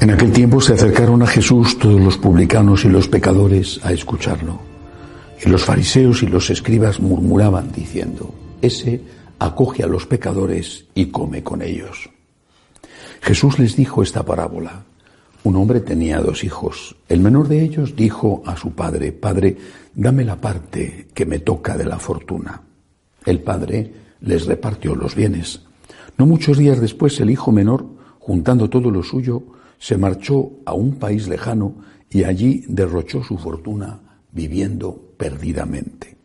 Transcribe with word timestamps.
En 0.00 0.08
aquel 0.08 0.32
tiempo 0.32 0.62
se 0.62 0.72
acercaron 0.72 1.22
a 1.22 1.26
Jesús 1.26 1.78
todos 1.78 2.00
los 2.00 2.16
publicanos 2.16 2.86
y 2.86 2.88
los 2.88 3.06
pecadores 3.06 3.78
a 3.84 3.92
escucharlo. 3.92 4.58
Y 5.44 5.50
los 5.50 5.62
fariseos 5.62 6.22
y 6.22 6.26
los 6.26 6.48
escribas 6.48 7.00
murmuraban 7.00 7.70
diciendo, 7.70 8.32
ese 8.62 9.02
acoge 9.38 9.82
a 9.82 9.86
los 9.86 10.06
pecadores 10.06 10.86
y 10.94 11.06
come 11.06 11.42
con 11.42 11.60
ellos. 11.60 12.08
Jesús 13.20 13.58
les 13.58 13.76
dijo 13.76 14.02
esta 14.02 14.24
parábola. 14.24 14.84
Un 15.44 15.56
hombre 15.56 15.80
tenía 15.80 16.18
dos 16.20 16.44
hijos. 16.44 16.96
El 17.06 17.20
menor 17.20 17.48
de 17.48 17.62
ellos 17.62 17.94
dijo 17.94 18.42
a 18.46 18.56
su 18.56 18.72
padre, 18.72 19.12
Padre, 19.12 19.54
dame 19.94 20.24
la 20.24 20.36
parte 20.36 21.08
que 21.12 21.26
me 21.26 21.40
toca 21.40 21.76
de 21.76 21.84
la 21.84 21.98
fortuna. 21.98 22.62
El 23.26 23.40
padre 23.40 23.92
les 24.22 24.46
repartió 24.46 24.94
los 24.94 25.14
bienes. 25.14 25.60
No 26.16 26.24
muchos 26.24 26.56
días 26.56 26.80
después 26.80 27.20
el 27.20 27.28
hijo 27.28 27.52
menor, 27.52 27.84
juntando 28.18 28.70
todo 28.70 28.90
lo 28.90 29.02
suyo, 29.02 29.42
se 29.80 29.96
marchó 29.96 30.52
a 30.66 30.74
un 30.74 30.96
país 30.96 31.26
lejano 31.26 31.76
y 32.10 32.24
allí 32.24 32.64
derrochó 32.68 33.24
su 33.24 33.38
fortuna 33.38 34.20
viviendo 34.30 35.14
perdidamente. 35.16 36.16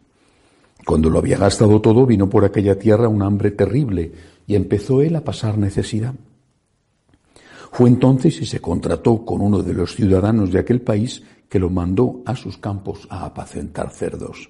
Cuando 0.85 1.09
lo 1.09 1.19
había 1.19 1.37
gastado 1.37 1.81
todo, 1.81 2.05
vino 2.05 2.29
por 2.29 2.43
aquella 2.43 2.77
tierra 2.77 3.07
un 3.07 3.23
hambre 3.23 3.51
terrible 3.51 4.11
y 4.45 4.55
empezó 4.55 5.01
él 5.01 5.15
a 5.15 5.23
pasar 5.23 5.57
necesidad. 5.57 6.13
Fue 7.71 7.89
entonces 7.89 8.39
y 8.41 8.45
se 8.45 8.59
contrató 8.59 9.25
con 9.25 9.41
uno 9.41 9.63
de 9.63 9.73
los 9.73 9.95
ciudadanos 9.95 10.51
de 10.51 10.59
aquel 10.59 10.81
país 10.81 11.23
que 11.49 11.57
lo 11.57 11.69
mandó 11.69 12.21
a 12.25 12.35
sus 12.35 12.57
campos 12.57 13.07
a 13.09 13.25
apacentar 13.25 13.89
cerdos. 13.89 14.49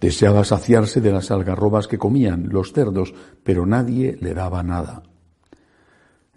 Deseaba 0.00 0.44
saciarse 0.44 1.00
de 1.00 1.12
las 1.12 1.30
algarrobas 1.30 1.86
que 1.86 1.96
comían 1.96 2.48
los 2.50 2.72
cerdos, 2.72 3.14
pero 3.44 3.64
nadie 3.66 4.18
le 4.20 4.34
daba 4.34 4.62
nada. 4.62 5.04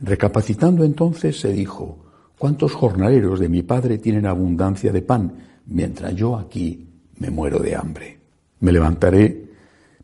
Recapacitando 0.02 0.86
entonces 0.86 1.40
se 1.40 1.52
dijo, 1.52 1.98
¿cuántos 2.38 2.74
jornaleros 2.74 3.40
de 3.40 3.50
mi 3.50 3.64
padre 3.64 3.98
tienen 3.98 4.26
abundancia 4.26 4.94
de 4.94 5.02
pan, 5.02 5.34
mientras 5.66 6.16
yo 6.16 6.38
aquí 6.38 6.88
me 7.18 7.30
muero 7.30 7.60
de 7.60 7.76
hambre? 7.76 8.18
Me 8.62 8.72
levantaré, 8.72 9.50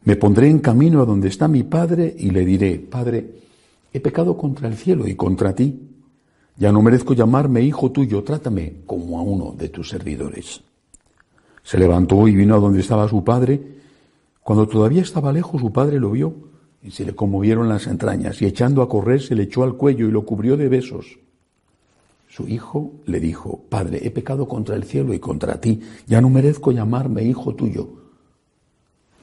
me 0.03 0.17
pondré 0.17 0.49
en 0.49 0.59
camino 0.59 1.01
a 1.01 1.05
donde 1.05 1.29
está 1.29 1.47
mi 1.47 1.63
padre 1.63 2.13
y 2.17 2.29
le 2.29 2.45
diré, 2.45 2.77
Padre, 2.77 3.39
he 3.93 4.01
pecado 4.01 4.37
contra 4.37 4.67
el 4.67 4.75
cielo 4.75 5.07
y 5.07 5.15
contra 5.15 5.55
ti. 5.55 5.89
Ya 6.57 6.71
no 6.71 6.81
merezco 6.81 7.13
llamarme 7.13 7.61
hijo 7.61 7.91
tuyo, 7.91 8.23
trátame 8.23 8.81
como 8.85 9.17
a 9.17 9.21
uno 9.21 9.55
de 9.57 9.69
tus 9.69 9.89
servidores. 9.89 10.61
Se 11.63 11.77
levantó 11.77 12.27
y 12.27 12.35
vino 12.35 12.55
a 12.55 12.59
donde 12.59 12.81
estaba 12.81 13.07
su 13.07 13.23
padre. 13.23 13.61
Cuando 14.43 14.67
todavía 14.67 15.01
estaba 15.01 15.31
lejos, 15.31 15.61
su 15.61 15.71
padre 15.71 15.99
lo 15.99 16.11
vio 16.11 16.33
y 16.85 16.91
se 16.91 17.03
le 17.03 17.15
conmovieron 17.15 17.67
las 17.67 17.87
entrañas, 17.87 18.41
y 18.41 18.45
echando 18.45 18.83
a 18.83 18.87
correr 18.87 19.21
se 19.21 19.33
le 19.33 19.43
echó 19.43 19.63
al 19.63 19.75
cuello 19.75 20.07
y 20.07 20.11
lo 20.11 20.23
cubrió 20.23 20.55
de 20.55 20.69
besos. 20.69 21.17
Su 22.27 22.47
hijo 22.47 22.93
le 23.05 23.19
dijo, 23.19 23.63
Padre, 23.69 24.01
he 24.03 24.11
pecado 24.11 24.47
contra 24.47 24.75
el 24.75 24.83
cielo 24.83 25.13
y 25.13 25.19
contra 25.19 25.59
ti, 25.59 25.81
ya 26.05 26.21
no 26.21 26.29
merezco 26.29 26.71
llamarme 26.71 27.23
hijo 27.23 27.55
tuyo. 27.55 27.89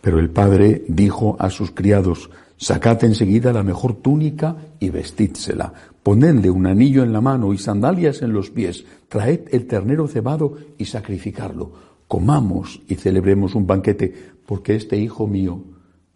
Pero 0.01 0.19
el 0.19 0.31
padre 0.31 0.85
dijo 0.89 1.37
a 1.39 1.51
sus 1.51 1.71
criados, 1.71 2.31
Sacad 2.57 3.05
enseguida 3.05 3.53
la 3.53 3.63
mejor 3.63 3.95
túnica 3.95 4.57
y 4.81 4.91
vestídsela, 4.91 5.73
ponedle 6.03 6.51
un 6.51 6.67
anillo 6.67 7.03
en 7.03 7.13
la 7.13 7.21
mano 7.21 7.53
y 7.53 7.59
sandalias 7.59 8.23
en 8.23 8.33
los 8.33 8.51
pies, 8.51 8.85
traed 9.09 9.43
el 9.53 9.67
ternero 9.67 10.09
cebado 10.09 10.57
y 10.79 10.87
sacrificarlo. 10.87 11.73
Comamos 12.09 12.83
y 12.89 12.97
celebremos 12.97 13.55
un 13.55 13.67
banquete, 13.67 14.15
porque 14.47 14.75
este 14.75 14.97
hijo 14.97 15.27
mío 15.27 15.63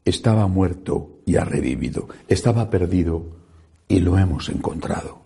estaba 0.06 0.46
muerto 0.46 1.18
y 1.26 1.36
ha 1.36 1.44
revivido, 1.44 2.08
estaba 2.28 2.70
perdido 2.70 3.24
y 3.88 3.98
lo 3.98 4.16
hemos 4.16 4.48
encontrado. 4.48 5.18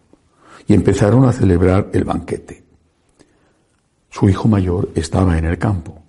Y 0.66 0.72
empezaron 0.72 1.26
a 1.26 1.32
celebrar 1.32 1.90
el 1.92 2.04
banquete. 2.04 2.64
Su 4.08 4.28
hijo 4.28 4.48
mayor 4.48 4.88
estaba 4.94 5.38
en 5.38 5.44
el 5.44 5.58
campo. 5.58 6.02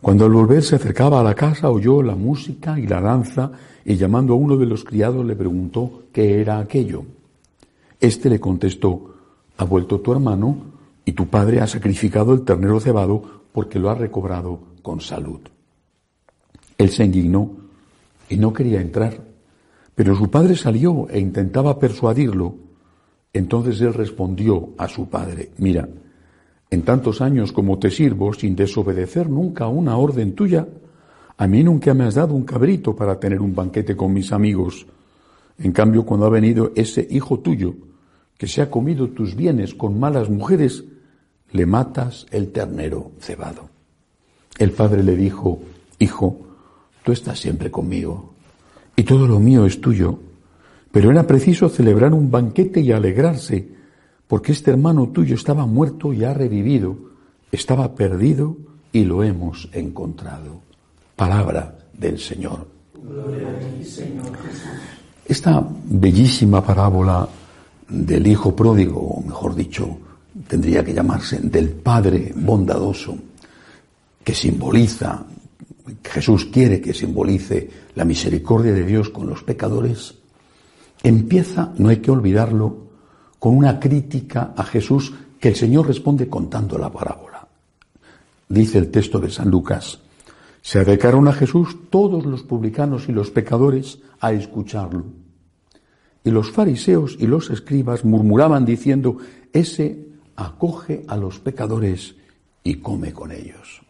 Cuando 0.00 0.26
al 0.26 0.32
volver 0.32 0.62
se 0.62 0.76
acercaba 0.76 1.20
a 1.20 1.24
la 1.24 1.34
casa 1.34 1.70
oyó 1.70 2.02
la 2.02 2.14
música 2.14 2.78
y 2.78 2.86
la 2.86 3.00
danza 3.00 3.50
y 3.84 3.96
llamando 3.96 4.34
a 4.34 4.36
uno 4.36 4.56
de 4.56 4.66
los 4.66 4.84
criados 4.84 5.24
le 5.26 5.34
preguntó 5.34 6.04
qué 6.12 6.40
era 6.40 6.58
aquello. 6.58 7.04
Este 8.00 8.30
le 8.30 8.38
contestó, 8.38 9.14
ha 9.56 9.64
vuelto 9.64 10.00
tu 10.00 10.12
hermano 10.12 10.56
y 11.04 11.12
tu 11.12 11.26
padre 11.28 11.60
ha 11.60 11.66
sacrificado 11.66 12.32
el 12.32 12.42
ternero 12.42 12.78
cebado 12.80 13.22
porque 13.52 13.78
lo 13.78 13.90
ha 13.90 13.94
recobrado 13.94 14.60
con 14.82 15.00
salud. 15.00 15.40
Él 16.76 16.90
se 16.90 17.04
indignó 17.04 17.63
y 18.28 18.36
no 18.36 18.52
quería 18.52 18.80
entrar. 18.80 19.20
Pero 19.94 20.16
su 20.16 20.30
padre 20.30 20.56
salió 20.56 21.08
e 21.08 21.20
intentaba 21.20 21.78
persuadirlo. 21.78 22.54
Entonces 23.32 23.80
él 23.80 23.94
respondió 23.94 24.70
a 24.78 24.88
su 24.88 25.08
padre, 25.08 25.50
mira, 25.58 25.88
en 26.70 26.82
tantos 26.82 27.20
años 27.20 27.52
como 27.52 27.78
te 27.78 27.90
sirvo, 27.90 28.32
sin 28.32 28.56
desobedecer 28.56 29.28
nunca 29.28 29.68
una 29.68 29.96
orden 29.96 30.34
tuya, 30.34 30.66
a 31.36 31.46
mí 31.46 31.64
nunca 31.64 31.94
me 31.94 32.04
has 32.04 32.14
dado 32.14 32.34
un 32.34 32.44
cabrito 32.44 32.94
para 32.94 33.18
tener 33.18 33.40
un 33.40 33.54
banquete 33.54 33.96
con 33.96 34.12
mis 34.12 34.32
amigos. 34.32 34.86
En 35.58 35.72
cambio, 35.72 36.04
cuando 36.04 36.26
ha 36.26 36.30
venido 36.30 36.72
ese 36.74 37.06
hijo 37.10 37.40
tuyo, 37.40 37.74
que 38.38 38.46
se 38.46 38.62
ha 38.62 38.70
comido 38.70 39.10
tus 39.10 39.34
bienes 39.34 39.74
con 39.74 39.98
malas 39.98 40.28
mujeres, 40.28 40.84
le 41.52 41.66
matas 41.66 42.26
el 42.30 42.50
ternero 42.50 43.12
cebado. 43.20 43.68
El 44.58 44.72
padre 44.72 45.02
le 45.02 45.16
dijo, 45.16 45.60
Hijo, 45.98 46.38
tú 47.04 47.12
estás 47.12 47.38
siempre 47.38 47.70
conmigo 47.70 48.34
y 48.96 49.04
todo 49.04 49.28
lo 49.28 49.38
mío 49.38 49.66
es 49.66 49.80
tuyo. 49.80 50.18
Pero 50.90 51.10
era 51.10 51.26
preciso 51.26 51.68
celebrar 51.68 52.12
un 52.14 52.30
banquete 52.30 52.80
y 52.80 52.92
alegrarse, 52.92 53.68
porque 54.26 54.52
este 54.52 54.70
hermano 54.70 55.08
tuyo 55.08 55.34
estaba 55.34 55.66
muerto 55.66 56.12
y 56.12 56.24
ha 56.24 56.32
revivido, 56.32 56.96
estaba 57.50 57.94
perdido 57.94 58.56
y 58.92 59.04
lo 59.04 59.24
hemos 59.24 59.68
encontrado. 59.72 60.62
Palabra 61.16 61.76
del 61.92 62.18
Señor. 62.18 62.66
Esta 65.26 65.66
bellísima 65.86 66.64
parábola 66.64 67.28
del 67.88 68.26
Hijo 68.26 68.54
pródigo, 68.54 69.00
o 69.00 69.22
mejor 69.22 69.54
dicho, 69.54 69.98
tendría 70.46 70.84
que 70.84 70.94
llamarse 70.94 71.40
del 71.40 71.70
Padre 71.70 72.32
bondadoso, 72.36 73.16
que 74.22 74.34
simboliza 74.34 75.24
Jesús 76.02 76.46
quiere 76.46 76.80
que 76.80 76.94
simbolice 76.94 77.68
la 77.94 78.04
misericordia 78.04 78.72
de 78.72 78.84
Dios 78.84 79.10
con 79.10 79.28
los 79.28 79.42
pecadores, 79.42 80.14
empieza, 81.02 81.74
no 81.76 81.90
hay 81.90 81.98
que 81.98 82.10
olvidarlo, 82.10 82.84
con 83.38 83.56
una 83.56 83.78
crítica 83.78 84.54
a 84.56 84.64
Jesús 84.64 85.12
que 85.38 85.48
el 85.48 85.56
Señor 85.56 85.86
responde 85.86 86.28
contando 86.28 86.78
la 86.78 86.90
parábola. 86.90 87.46
Dice 88.48 88.78
el 88.78 88.90
texto 88.90 89.18
de 89.18 89.30
San 89.30 89.50
Lucas, 89.50 90.00
se 90.62 90.78
acercaron 90.78 91.28
a 91.28 91.34
Jesús 91.34 91.76
todos 91.90 92.24
los 92.24 92.42
publicanos 92.42 93.08
y 93.10 93.12
los 93.12 93.30
pecadores 93.30 93.98
a 94.20 94.32
escucharlo. 94.32 95.04
Y 96.24 96.30
los 96.30 96.50
fariseos 96.50 97.18
y 97.20 97.26
los 97.26 97.50
escribas 97.50 98.06
murmuraban 98.06 98.64
diciendo, 98.64 99.18
ese 99.52 100.08
acoge 100.36 101.04
a 101.06 101.18
los 101.18 101.38
pecadores 101.38 102.14
y 102.62 102.76
come 102.76 103.12
con 103.12 103.30
ellos. 103.30 103.83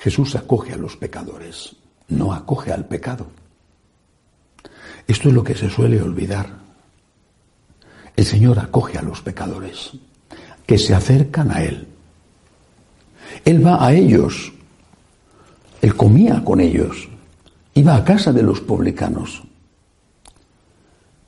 Jesús 0.00 0.34
acoge 0.34 0.72
a 0.72 0.78
los 0.78 0.96
pecadores, 0.96 1.76
no 2.08 2.32
acoge 2.32 2.72
al 2.72 2.86
pecado. 2.86 3.26
Esto 5.06 5.28
es 5.28 5.34
lo 5.34 5.44
que 5.44 5.54
se 5.54 5.68
suele 5.68 6.00
olvidar. 6.00 6.48
El 8.16 8.24
Señor 8.24 8.58
acoge 8.58 8.96
a 8.96 9.02
los 9.02 9.20
pecadores 9.20 9.92
que 10.64 10.78
se 10.78 10.94
acercan 10.94 11.50
a 11.50 11.62
Él. 11.62 11.86
Él 13.44 13.64
va 13.64 13.84
a 13.84 13.92
ellos. 13.92 14.52
Él 15.82 15.94
comía 15.94 16.42
con 16.44 16.60
ellos. 16.60 17.08
Iba 17.74 17.96
a 17.96 18.04
casa 18.04 18.32
de 18.32 18.42
los 18.42 18.60
publicanos. 18.62 19.42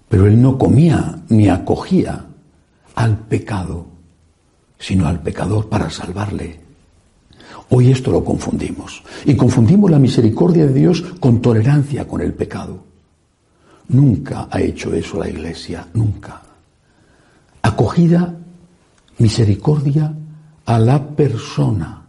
Pero 0.09 0.27
Él 0.27 0.41
no 0.41 0.57
comía 0.57 1.21
ni 1.29 1.49
acogía 1.49 2.25
al 2.95 3.19
pecado, 3.19 3.87
sino 4.79 5.07
al 5.07 5.21
pecador 5.21 5.69
para 5.69 5.91
salvarle. 5.91 6.72
Hoy 7.71 7.91
esto 7.91 8.11
lo 8.11 8.25
confundimos. 8.25 9.03
Y 9.25 9.35
confundimos 9.35 9.91
la 9.91 9.99
misericordia 9.99 10.67
de 10.67 10.75
Dios 10.75 11.03
con 11.21 11.41
tolerancia 11.41 12.07
con 12.07 12.21
el 12.21 12.35
pecado. 12.35 12.85
Nunca 13.89 14.49
ha 14.51 14.61
hecho 14.61 14.93
eso 14.95 15.19
la 15.19 15.29
Iglesia, 15.29 15.87
nunca. 15.95 16.43
Acogida, 17.63 18.35
misericordia 19.19 20.15
a 20.65 20.79
la 20.79 21.07
persona, 21.09 22.03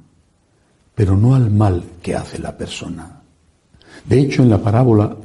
pero 0.96 1.18
no 1.18 1.36
al 1.36 1.52
mal 1.52 1.84
que 2.02 2.16
hace 2.16 2.40
la 2.40 2.56
persona. 2.58 3.22
De 4.06 4.20
hecho, 4.20 4.44
en 4.44 4.50
la 4.50 4.58
parábola, 4.58 5.16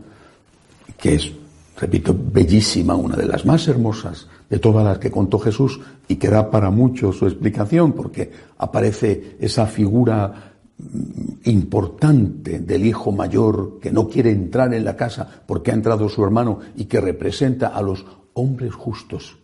que 0.99 1.15
es, 1.15 1.33
repito, 1.79 2.15
bellísima, 2.15 2.95
una 2.95 3.17
de 3.17 3.27
las 3.27 3.47
más 3.47 3.69
hermosas 3.69 4.27
de 4.51 4.59
todas 4.59 4.85
las 4.85 4.99
que 4.99 5.11
contó 5.11 5.39
Jesús 5.39 5.81
y 6.09 6.17
que 6.17 6.29
da 6.29 6.51
para 6.51 6.71
mucho 6.71 7.13
su 7.13 7.27
explicación 7.27 7.93
porque 7.93 8.31
aparece 8.59 9.37
esa 9.41 9.67
figura 9.67 10.55
mm, 10.79 11.49
importante 11.49 12.59
del 12.61 12.85
hijo 12.85 13.13
mayor 13.13 13.79
que 13.81 13.93
no 13.93 14.09
quiere 14.09 14.31
entrar 14.31 14.75
en 14.75 14.85
la 14.85 14.97
casa 14.97 15.27
porque 15.47 15.71
ha 15.71 15.75
entrado 15.75 16.09
su 16.09 16.25
hermano 16.25 16.59
y 16.77 16.87
que 16.87 17.01
representa 17.01 17.69
a 17.69 17.83
los 17.83 18.05
hombres 18.35 18.75
justos 18.75 19.39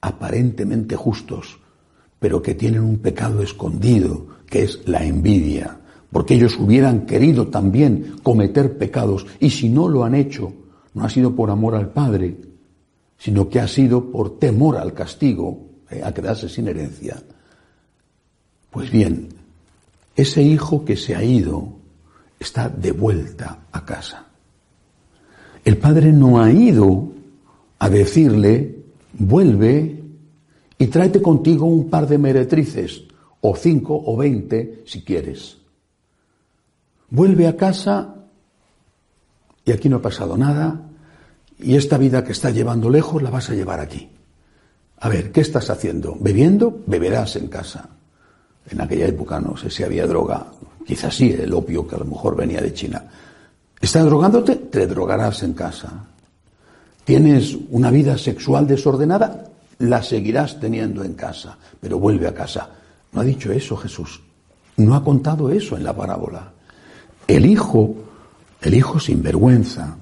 aparentemente 0.00 0.96
justos, 0.96 1.58
pero 2.18 2.42
que 2.42 2.54
tienen 2.54 2.82
un 2.82 2.98
pecado 2.98 3.42
escondido, 3.42 4.26
que 4.46 4.62
es 4.62 4.86
la 4.86 5.04
envidia, 5.04 5.78
porque 6.10 6.34
ellos 6.34 6.58
hubieran 6.58 7.06
querido 7.06 7.48
también 7.48 8.16
cometer 8.22 8.78
pecados 8.78 9.26
y 9.40 9.50
si 9.50 9.68
no 9.68 9.88
lo 9.88 10.04
han 10.04 10.14
hecho, 10.14 10.52
no 10.98 11.04
ha 11.04 11.10
sido 11.10 11.34
por 11.34 11.50
amor 11.50 11.74
al 11.74 11.90
Padre, 11.90 12.36
sino 13.18 13.48
que 13.48 13.60
ha 13.60 13.68
sido 13.68 14.10
por 14.10 14.38
temor 14.38 14.76
al 14.76 14.94
castigo, 14.94 15.68
eh, 15.90 16.02
a 16.04 16.12
quedarse 16.12 16.48
sin 16.48 16.68
herencia. 16.68 17.22
Pues 18.70 18.90
bien, 18.90 19.28
ese 20.14 20.42
hijo 20.42 20.84
que 20.84 20.96
se 20.96 21.16
ha 21.16 21.22
ido 21.22 21.72
está 22.38 22.68
de 22.68 22.92
vuelta 22.92 23.60
a 23.72 23.84
casa. 23.84 24.26
El 25.64 25.76
padre 25.78 26.12
no 26.12 26.40
ha 26.40 26.50
ido 26.52 27.10
a 27.78 27.88
decirle, 27.88 28.84
vuelve 29.12 30.02
y 30.78 30.86
tráete 30.86 31.20
contigo 31.20 31.66
un 31.66 31.90
par 31.90 32.06
de 32.06 32.18
meretrices, 32.18 33.04
o 33.40 33.54
cinco 33.56 34.00
o 34.06 34.16
veinte 34.16 34.82
si 34.86 35.02
quieres. 35.02 35.58
Vuelve 37.10 37.46
a 37.46 37.56
casa 37.56 38.14
y 39.64 39.72
aquí 39.72 39.88
no 39.88 39.96
ha 39.96 40.02
pasado 40.02 40.36
nada 40.36 40.87
y 41.60 41.76
esta 41.76 41.98
vida 41.98 42.24
que 42.24 42.32
está 42.32 42.50
llevando 42.50 42.88
lejos 42.90 43.22
la 43.22 43.30
vas 43.30 43.50
a 43.50 43.54
llevar 43.54 43.80
aquí. 43.80 44.08
A 45.00 45.08
ver, 45.08 45.32
¿qué 45.32 45.40
estás 45.40 45.70
haciendo? 45.70 46.16
¿Bebiendo? 46.18 46.82
Beberás 46.86 47.36
en 47.36 47.48
casa. 47.48 47.88
En 48.68 48.80
aquella 48.80 49.06
época 49.06 49.40
no 49.40 49.56
sé 49.56 49.70
si 49.70 49.82
había 49.82 50.06
droga, 50.06 50.46
quizás 50.86 51.14
sí, 51.14 51.32
el 51.32 51.52
opio 51.52 51.86
que 51.86 51.96
a 51.96 51.98
lo 51.98 52.04
mejor 52.04 52.36
venía 52.36 52.60
de 52.60 52.74
China. 52.74 53.04
¿Estás 53.80 54.04
drogándote? 54.04 54.56
Te 54.56 54.86
drogarás 54.86 55.42
en 55.42 55.54
casa. 55.54 56.04
¿Tienes 57.04 57.56
una 57.70 57.90
vida 57.90 58.18
sexual 58.18 58.66
desordenada? 58.66 59.44
La 59.78 60.02
seguirás 60.02 60.58
teniendo 60.58 61.04
en 61.04 61.14
casa, 61.14 61.56
pero 61.80 61.98
vuelve 61.98 62.26
a 62.26 62.34
casa. 62.34 62.68
No 63.12 63.20
ha 63.20 63.24
dicho 63.24 63.52
eso 63.52 63.76
Jesús. 63.76 64.20
No 64.76 64.94
ha 64.94 65.02
contado 65.02 65.50
eso 65.50 65.76
en 65.76 65.84
la 65.84 65.94
parábola. 65.94 66.52
El 67.26 67.46
hijo, 67.46 67.94
el 68.60 68.74
hijo 68.74 68.98
sin 68.98 69.22
vergüenza, 69.22 69.96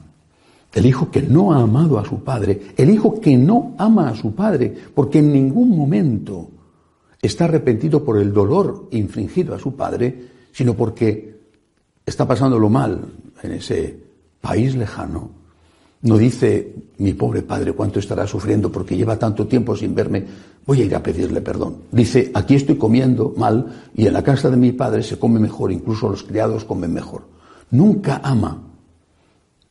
el 0.77 0.85
hijo 0.85 1.11
que 1.11 1.23
no 1.23 1.55
ha 1.55 1.63
amado 1.63 1.99
a 1.99 2.05
su 2.05 2.23
padre, 2.23 2.61
el 2.77 2.91
hijo 2.91 3.19
que 3.19 3.35
no 3.35 3.75
ama 3.79 4.11
a 4.11 4.15
su 4.15 4.35
padre, 4.35 4.75
porque 4.95 5.21
en 5.21 5.33
ningún 5.33 5.71
momento 5.71 6.51
está 7.23 7.47
arrepentido 7.47 8.05
por 8.05 8.19
el 8.19 8.31
dolor 8.31 8.89
infligido 8.91 9.55
a 9.55 9.59
su 9.59 9.75
padre, 9.75 10.29
sino 10.53 10.75
porque 10.75 11.35
está 12.05 12.29
pasándolo 12.29 12.69
mal 12.69 13.01
en 13.43 13.53
ese 13.53 13.99
país 14.39 14.77
lejano. 14.77 15.31
No 16.03 16.19
dice, 16.19 16.75
mi 16.99 17.15
pobre 17.15 17.41
padre, 17.41 17.73
cuánto 17.73 17.99
estará 17.99 18.27
sufriendo 18.27 18.71
porque 18.71 18.99
lleva 18.99 19.19
tanto 19.19 19.47
tiempo 19.47 19.75
sin 19.75 19.95
verme, 19.95 20.27
voy 20.67 20.83
a 20.83 20.85
ir 20.85 20.95
a 20.95 21.03
pedirle 21.03 21.41
perdón. 21.41 21.85
Dice, 21.91 22.31
aquí 22.35 22.55
estoy 22.55 22.77
comiendo 22.77 23.33
mal 23.39 23.89
y 23.95 24.07
en 24.07 24.13
la 24.13 24.23
casa 24.23 24.51
de 24.51 24.59
mi 24.59 24.73
padre 24.73 25.03
se 25.03 25.19
come 25.19 25.41
mejor, 25.41 25.73
incluso 25.73 26.11
los 26.11 26.23
criados 26.23 26.67
comen 26.67 26.93
mejor. 26.93 27.23
Nunca 27.71 28.21
ama, 28.23 28.61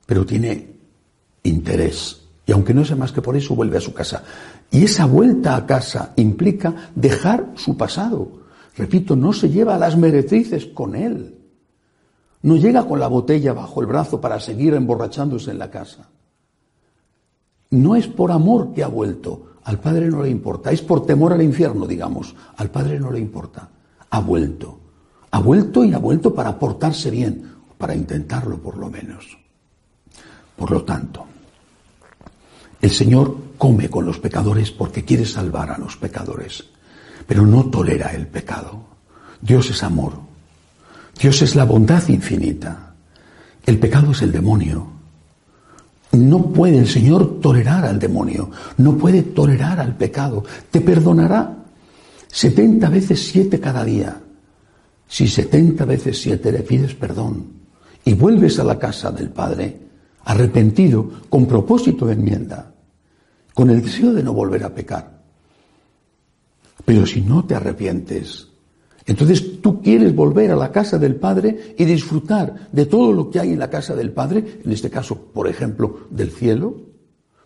pero 0.07 0.25
tiene 0.25 0.74
interés. 1.45 2.21
Y 2.45 2.51
aunque 2.51 2.73
no 2.73 2.85
sea 2.85 2.95
más 2.95 3.11
que 3.11 3.21
por 3.21 3.35
eso, 3.35 3.55
vuelve 3.55 3.77
a 3.77 3.81
su 3.81 3.93
casa. 3.93 4.23
Y 4.69 4.83
esa 4.83 5.05
vuelta 5.05 5.55
a 5.55 5.65
casa 5.65 6.13
implica 6.15 6.91
dejar 6.95 7.53
su 7.55 7.75
pasado. 7.75 8.43
Repito, 8.77 9.15
no 9.15 9.33
se 9.33 9.49
lleva 9.49 9.75
a 9.75 9.79
las 9.79 9.97
meretrices 9.97 10.65
con 10.67 10.95
él. 10.95 11.39
No 12.43 12.57
llega 12.57 12.87
con 12.87 12.99
la 12.99 13.07
botella 13.07 13.53
bajo 13.53 13.81
el 13.81 13.87
brazo 13.87 14.21
para 14.21 14.39
seguir 14.39 14.73
emborrachándose 14.73 15.51
en 15.51 15.59
la 15.59 15.71
casa. 15.71 16.09
No 17.71 17.95
es 17.95 18.07
por 18.07 18.31
amor 18.31 18.73
que 18.73 18.83
ha 18.83 18.87
vuelto. 18.87 19.53
Al 19.63 19.79
Padre 19.79 20.09
no 20.09 20.21
le 20.21 20.29
importa. 20.29 20.71
Es 20.71 20.81
por 20.81 21.05
temor 21.05 21.33
al 21.33 21.41
infierno, 21.41 21.87
digamos. 21.87 22.35
Al 22.57 22.69
Padre 22.69 22.99
no 22.99 23.11
le 23.11 23.19
importa. 23.19 23.69
Ha 24.11 24.19
vuelto. 24.19 24.79
Ha 25.31 25.39
vuelto 25.39 25.83
y 25.83 25.93
ha 25.93 25.97
vuelto 25.97 26.33
para 26.33 26.57
portarse 26.59 27.09
bien, 27.09 27.51
para 27.77 27.95
intentarlo 27.95 28.57
por 28.57 28.77
lo 28.77 28.89
menos. 28.89 29.44
Por 30.55 30.71
lo 30.71 30.83
tanto, 30.83 31.25
el 32.81 32.91
Señor 32.91 33.35
come 33.57 33.89
con 33.89 34.05
los 34.05 34.19
pecadores 34.19 34.71
porque 34.71 35.03
quiere 35.03 35.25
salvar 35.25 35.71
a 35.71 35.77
los 35.77 35.97
pecadores, 35.97 36.63
pero 37.25 37.45
no 37.45 37.65
tolera 37.65 38.11
el 38.11 38.27
pecado. 38.27 38.79
Dios 39.41 39.69
es 39.69 39.83
amor. 39.83 40.13
Dios 41.19 41.41
es 41.41 41.55
la 41.55 41.65
bondad 41.65 42.07
infinita. 42.09 42.93
El 43.65 43.79
pecado 43.79 44.11
es 44.11 44.21
el 44.21 44.31
demonio. 44.31 44.87
No 46.11 46.43
puede 46.53 46.77
el 46.77 46.87
Señor 46.87 47.41
tolerar 47.41 47.85
al 47.85 47.99
demonio, 47.99 48.49
no 48.77 48.97
puede 48.97 49.21
tolerar 49.23 49.79
al 49.79 49.97
pecado. 49.97 50.43
Te 50.71 50.79
perdonará 50.79 51.57
setenta 52.27 52.89
veces 52.89 53.27
siete 53.27 53.59
cada 53.59 53.83
día. 53.83 54.21
Si 55.07 55.27
setenta 55.27 55.85
veces 55.85 56.21
siete 56.21 56.51
le 56.51 56.59
pides 56.59 56.93
perdón 56.95 57.47
y 58.03 58.13
vuelves 58.13 58.59
a 58.59 58.63
la 58.63 58.79
casa 58.79 59.11
del 59.11 59.29
Padre, 59.29 59.84
arrepentido, 60.25 61.09
con 61.29 61.45
propósito 61.45 62.05
de 62.05 62.13
enmienda, 62.13 62.73
con 63.53 63.69
el 63.69 63.81
deseo 63.81 64.13
de 64.13 64.23
no 64.23 64.33
volver 64.33 64.63
a 64.63 64.73
pecar. 64.73 65.23
Pero 66.83 67.05
si 67.05 67.21
no 67.21 67.45
te 67.45 67.55
arrepientes, 67.55 68.47
entonces 69.05 69.61
tú 69.61 69.81
quieres 69.81 70.15
volver 70.15 70.51
a 70.51 70.55
la 70.55 70.71
casa 70.71 70.97
del 70.97 71.15
Padre 71.15 71.75
y 71.77 71.85
disfrutar 71.85 72.69
de 72.71 72.85
todo 72.87 73.11
lo 73.11 73.29
que 73.29 73.39
hay 73.39 73.53
en 73.53 73.59
la 73.59 73.69
casa 73.69 73.95
del 73.95 74.11
Padre, 74.11 74.61
en 74.63 74.71
este 74.71 74.89
caso, 74.89 75.15
por 75.15 75.47
ejemplo, 75.47 76.07
del 76.09 76.31
cielo, 76.31 76.75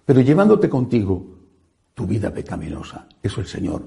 pero 0.05 0.21
llevándote 0.21 0.69
contigo 0.69 1.25
tu 1.93 2.07
vida 2.07 2.33
pecaminosa. 2.33 3.07
Eso 3.21 3.41
el 3.41 3.47
Señor 3.47 3.83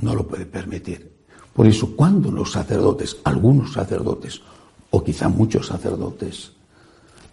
no 0.00 0.14
lo 0.14 0.26
puede 0.26 0.46
permitir. 0.46 1.16
Por 1.54 1.66
eso, 1.66 1.94
cuando 1.96 2.30
los 2.30 2.52
sacerdotes, 2.52 3.16
algunos 3.24 3.72
sacerdotes, 3.72 4.42
o 4.90 5.02
quizá 5.02 5.28
muchos 5.28 5.68
sacerdotes, 5.68 6.52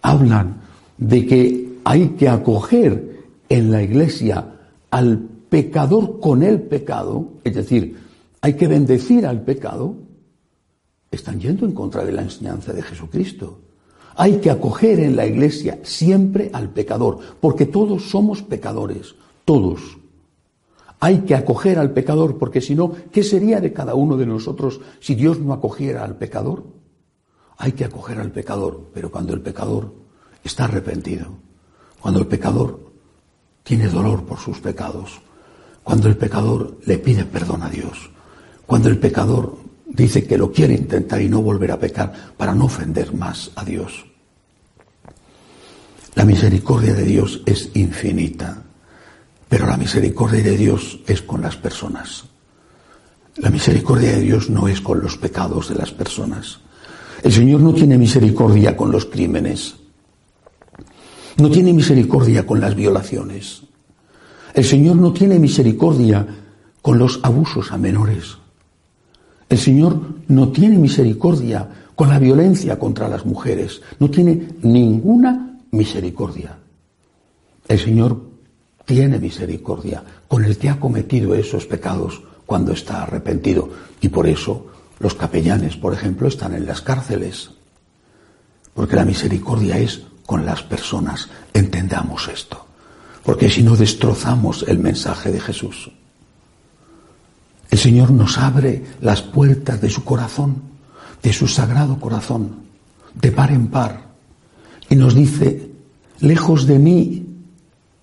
hablan 0.00 0.60
de 0.98 1.26
que 1.26 1.78
hay 1.84 2.10
que 2.10 2.28
acoger 2.28 3.24
en 3.48 3.70
la 3.70 3.82
iglesia 3.82 4.54
al 4.90 5.18
pecador 5.18 6.20
con 6.20 6.42
el 6.42 6.62
pecado, 6.62 7.28
es 7.44 7.54
decir, 7.54 7.96
hay 8.40 8.54
que 8.54 8.68
bendecir 8.68 9.26
al 9.26 9.42
pecado, 9.42 9.96
están 11.10 11.40
yendo 11.40 11.66
en 11.66 11.72
contra 11.72 12.04
de 12.04 12.12
la 12.12 12.22
enseñanza 12.22 12.72
de 12.72 12.82
Jesucristo. 12.82 13.60
Hay 14.16 14.38
que 14.38 14.50
acoger 14.50 15.00
en 15.00 15.16
la 15.16 15.26
iglesia 15.26 15.80
siempre 15.82 16.50
al 16.52 16.70
pecador, 16.70 17.18
porque 17.40 17.66
todos 17.66 18.10
somos 18.10 18.42
pecadores, 18.42 19.14
todos. 19.44 19.98
Hay 21.00 21.20
que 21.20 21.34
acoger 21.34 21.78
al 21.78 21.92
pecador, 21.92 22.38
porque 22.38 22.60
si 22.60 22.74
no, 22.74 22.92
¿qué 23.10 23.22
sería 23.22 23.60
de 23.60 23.72
cada 23.72 23.94
uno 23.94 24.16
de 24.16 24.26
nosotros 24.26 24.80
si 25.00 25.14
Dios 25.14 25.40
no 25.40 25.52
acogiera 25.52 26.04
al 26.04 26.16
pecador? 26.16 26.64
Hay 27.58 27.72
que 27.72 27.84
acoger 27.84 28.18
al 28.18 28.30
pecador, 28.30 28.90
pero 28.92 29.10
cuando 29.10 29.34
el 29.34 29.40
pecador 29.40 30.03
está 30.44 30.64
arrepentido, 30.64 31.34
cuando 32.00 32.20
el 32.20 32.26
pecador 32.26 32.92
tiene 33.62 33.88
dolor 33.88 34.24
por 34.24 34.38
sus 34.38 34.60
pecados, 34.60 35.20
cuando 35.82 36.08
el 36.08 36.16
pecador 36.16 36.78
le 36.86 36.98
pide 36.98 37.24
perdón 37.24 37.62
a 37.62 37.70
Dios, 37.70 38.10
cuando 38.66 38.88
el 38.88 38.98
pecador 38.98 39.56
dice 39.86 40.26
que 40.26 40.38
lo 40.38 40.52
quiere 40.52 40.74
intentar 40.74 41.20
y 41.20 41.28
no 41.28 41.42
volver 41.42 41.72
a 41.72 41.78
pecar 41.78 42.12
para 42.36 42.54
no 42.54 42.66
ofender 42.66 43.14
más 43.14 43.50
a 43.56 43.64
Dios. 43.64 44.04
La 46.14 46.24
misericordia 46.24 46.94
de 46.94 47.04
Dios 47.04 47.42
es 47.44 47.70
infinita, 47.74 48.62
pero 49.48 49.66
la 49.66 49.76
misericordia 49.76 50.42
de 50.42 50.56
Dios 50.56 51.00
es 51.06 51.22
con 51.22 51.42
las 51.42 51.56
personas. 51.56 52.24
La 53.36 53.50
misericordia 53.50 54.12
de 54.12 54.20
Dios 54.20 54.48
no 54.48 54.68
es 54.68 54.80
con 54.80 55.00
los 55.00 55.16
pecados 55.16 55.68
de 55.68 55.74
las 55.74 55.90
personas. 55.90 56.60
El 57.22 57.32
Señor 57.32 57.60
no 57.60 57.74
tiene 57.74 57.98
misericordia 57.98 58.76
con 58.76 58.92
los 58.92 59.06
crímenes. 59.06 59.74
No 61.36 61.50
tiene 61.50 61.72
misericordia 61.72 62.46
con 62.46 62.60
las 62.60 62.74
violaciones. 62.74 63.62
El 64.54 64.64
Señor 64.64 64.96
no 64.96 65.12
tiene 65.12 65.38
misericordia 65.38 66.26
con 66.80 66.98
los 66.98 67.18
abusos 67.22 67.72
a 67.72 67.78
menores. 67.78 68.36
El 69.48 69.58
Señor 69.58 70.00
no 70.28 70.48
tiene 70.48 70.78
misericordia 70.78 71.68
con 71.94 72.08
la 72.08 72.18
violencia 72.18 72.78
contra 72.78 73.08
las 73.08 73.24
mujeres, 73.26 73.82
no 73.98 74.10
tiene 74.10 74.48
ninguna 74.62 75.58
misericordia. 75.70 76.58
El 77.66 77.78
Señor 77.78 78.20
tiene 78.84 79.18
misericordia 79.18 80.02
con 80.28 80.44
el 80.44 80.56
que 80.58 80.68
ha 80.68 80.78
cometido 80.78 81.34
esos 81.34 81.66
pecados 81.66 82.22
cuando 82.46 82.72
está 82.72 83.02
arrepentido. 83.02 83.70
Y 84.00 84.08
por 84.08 84.26
eso 84.26 84.66
los 84.98 85.14
capellanes, 85.14 85.76
por 85.76 85.94
ejemplo, 85.94 86.28
están 86.28 86.54
en 86.54 86.66
las 86.66 86.80
cárceles. 86.80 87.50
Porque 88.74 88.96
la 88.96 89.04
misericordia 89.04 89.78
es 89.78 90.02
con 90.26 90.44
las 90.44 90.62
personas. 90.62 91.28
Entendamos 91.52 92.28
esto. 92.28 92.66
Porque 93.24 93.50
si 93.50 93.62
no 93.62 93.76
destrozamos 93.76 94.64
el 94.68 94.78
mensaje 94.78 95.30
de 95.32 95.40
Jesús. 95.40 95.90
El 97.70 97.78
Señor 97.78 98.10
nos 98.10 98.38
abre 98.38 98.84
las 99.00 99.22
puertas 99.22 99.80
de 99.80 99.90
su 99.90 100.04
corazón, 100.04 100.62
de 101.22 101.32
su 101.32 101.48
sagrado 101.48 101.98
corazón, 101.98 102.64
de 103.14 103.32
par 103.32 103.50
en 103.50 103.68
par, 103.68 104.04
y 104.88 104.96
nos 104.96 105.14
dice, 105.14 105.70
lejos 106.20 106.66
de 106.66 106.78
mí 106.78 107.26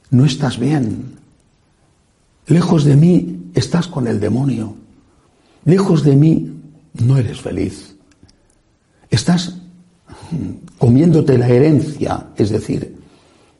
no 0.10 0.25
estás 0.25 0.58
bien, 0.58 1.22
Lejos 2.51 2.84
de 2.84 2.98
mí 2.98 3.51
estás 3.54 3.88
con 3.88 4.08
el 4.08 4.20
demonio. 4.20 4.75
Lejos 5.63 6.04
de 6.04 6.18
mí 6.18 6.51
no 6.96 7.18
eres 7.18 7.40
feliz. 7.40 7.96
Estás 9.10 9.61
comiéndote 10.77 11.38
la 11.38 11.47
herencia, 11.47 12.27
es 12.35 12.50
decir, 12.50 12.97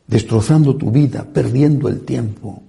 destrozando 0.08 0.76
tu 0.76 0.92
vida, 0.92 1.26
perdiendo 1.32 1.88
el 1.88 2.02
tiempo. 2.02 2.62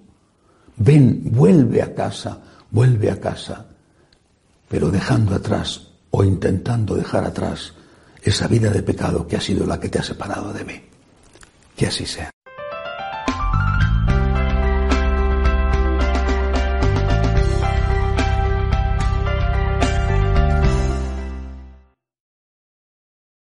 Ven, 0.77 1.23
vuelve 1.25 1.83
a 1.83 1.95
casa, 1.95 2.39
vuelve 2.71 3.11
a 3.11 3.21
casa, 3.21 3.67
pero 4.69 4.91
dejando 4.91 5.35
atrás 5.35 5.89
o 6.11 6.25
intentando 6.25 6.95
dejar 6.95 7.25
atrás 7.25 7.73
esa 8.23 8.47
vida 8.47 8.71
de 8.71 8.83
pecado 8.83 9.27
que 9.27 9.37
ha 9.37 9.41
sido 9.41 9.67
la 9.67 9.79
que 9.79 9.89
te 9.89 9.99
ha 9.99 10.03
separado 10.03 10.53
de 10.53 10.65
mí. 10.65 10.81
Que 11.77 11.87
así 11.87 12.07
sea. 12.07 12.32